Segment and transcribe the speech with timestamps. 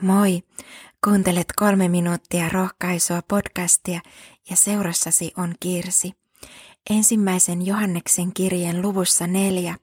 [0.00, 0.42] Moi!
[1.04, 4.00] Kuuntelet kolme minuuttia rohkaisua podcastia
[4.50, 6.12] ja seurassasi on Kirsi.
[6.90, 9.76] Ensimmäisen Johanneksen kirjeen luvussa neljä,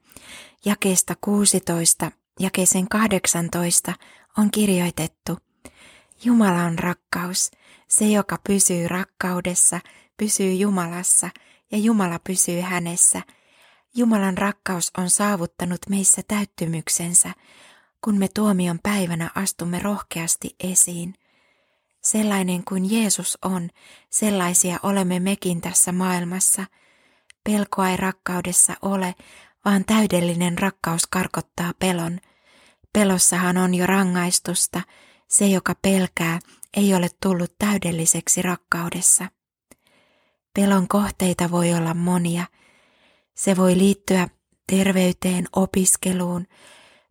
[0.64, 3.92] jakeesta 16, jakeeseen 18
[4.38, 5.38] on kirjoitettu.
[6.24, 7.50] Jumala on rakkaus.
[7.88, 9.80] Se, joka pysyy rakkaudessa,
[10.16, 11.30] pysyy Jumalassa
[11.72, 13.22] ja Jumala pysyy hänessä.
[13.94, 17.32] Jumalan rakkaus on saavuttanut meissä täyttymyksensä,
[18.04, 21.14] kun me tuomion päivänä astumme rohkeasti esiin.
[22.02, 23.70] Sellainen kuin Jeesus on,
[24.10, 26.66] sellaisia olemme mekin tässä maailmassa.
[27.44, 29.14] Pelkoa ei rakkaudessa ole,
[29.64, 32.20] vaan täydellinen rakkaus karkottaa pelon.
[32.92, 34.82] Pelossahan on jo rangaistusta,
[35.28, 36.38] se joka pelkää
[36.76, 39.28] ei ole tullut täydelliseksi rakkaudessa.
[40.54, 42.44] Pelon kohteita voi olla monia.
[43.34, 44.28] Se voi liittyä
[44.66, 46.46] terveyteen, opiskeluun,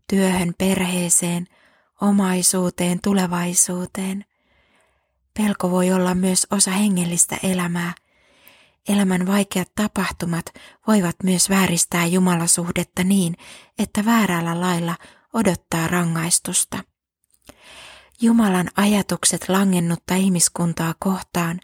[0.09, 1.47] työhön, perheeseen,
[2.01, 4.25] omaisuuteen, tulevaisuuteen.
[5.37, 7.93] Pelko voi olla myös osa hengellistä elämää.
[8.89, 10.45] Elämän vaikeat tapahtumat
[10.87, 13.35] voivat myös vääristää jumalasuhdetta niin,
[13.77, 14.95] että väärällä lailla
[15.33, 16.83] odottaa rangaistusta.
[18.21, 21.59] Jumalan ajatukset langennutta ihmiskuntaa kohtaan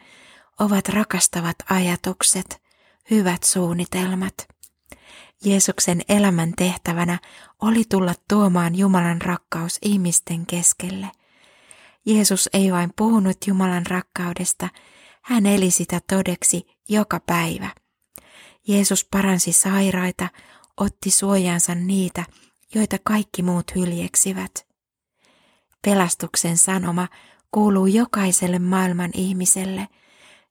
[0.60, 2.62] ovat rakastavat ajatukset,
[3.12, 4.55] hyvät suunnitelmat.
[5.46, 7.20] Jeesuksen elämän tehtävänä
[7.62, 11.12] oli tulla tuomaan Jumalan rakkaus ihmisten keskelle.
[12.06, 14.70] Jeesus ei vain puhunut Jumalan rakkaudesta,
[15.22, 17.70] hän eli sitä todeksi joka päivä.
[18.68, 20.28] Jeesus paransi sairaita,
[20.78, 22.24] otti suojansa niitä,
[22.76, 24.68] joita kaikki muut hyljeksivät.
[25.82, 27.08] Pelastuksen sanoma
[27.52, 29.88] kuuluu jokaiselle maailman ihmiselle.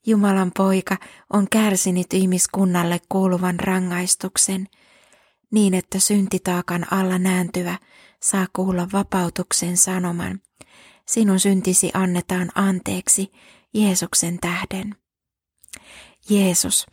[0.06, 0.96] Jumalan poika
[1.32, 4.68] on kärsinyt ihmiskunnalle kuuluvan rangaistuksen–
[5.52, 7.78] niin että syntitaakan alla nääntyvä
[8.22, 10.40] saa kuulla vapautuksen sanoman.
[11.08, 13.32] Sinun syntisi annetaan anteeksi
[13.74, 14.94] Jeesuksen tähden.
[16.30, 16.86] Jeesus,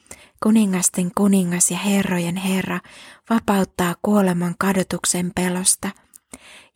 [0.43, 2.79] kuningasten kuningas ja herrojen Herra,
[3.29, 5.89] vapauttaa kuoleman kadotuksen pelosta.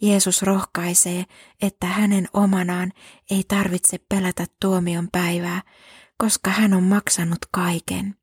[0.01, 1.23] Jeesus rohkaisee,
[1.61, 2.91] että hänen omanaan
[3.31, 5.61] ei tarvitse pelätä tuomion päivää,
[6.17, 8.16] koska hän on maksanut kaiken.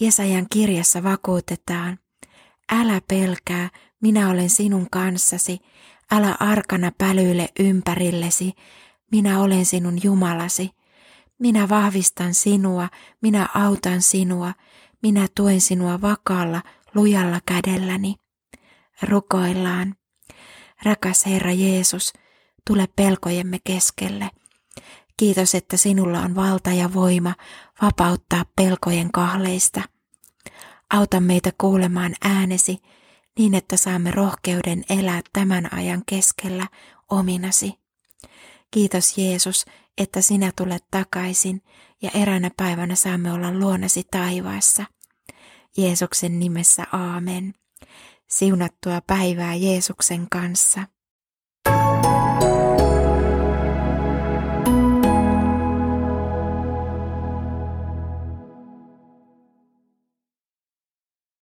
[0.00, 1.98] Jesajan kirjassa vakuutetaan,
[2.72, 3.70] Älä pelkää,
[4.00, 5.58] minä olen sinun kanssasi,
[6.10, 8.52] älä arkana pälyille ympärillesi,
[9.12, 10.70] minä olen sinun Jumalasi.
[11.38, 12.88] Minä vahvistan sinua,
[13.22, 14.54] minä autan sinua,
[15.02, 16.62] minä tuen sinua vakaalla,
[16.94, 18.14] lujalla kädelläni.
[19.02, 19.94] Rukoillaan.
[20.82, 22.12] Rakas Herra Jeesus,
[22.66, 24.30] tule pelkojemme keskelle.
[25.16, 27.34] Kiitos, että sinulla on valta ja voima
[27.82, 29.82] vapauttaa pelkojen kahleista.
[30.90, 32.78] Auta meitä kuulemaan äänesi
[33.38, 36.66] niin, että saamme rohkeuden elää tämän ajan keskellä
[37.10, 37.74] ominasi.
[38.70, 39.66] Kiitos Jeesus,
[39.98, 41.62] että sinä tulet takaisin
[42.02, 44.84] ja eräänä päivänä saamme olla luonasi taivaassa.
[45.76, 47.54] Jeesuksen nimessä aamen.
[48.28, 50.80] Siunattua päivää Jeesuksen kanssa.